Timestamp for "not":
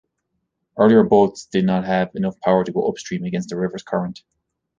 1.63-1.85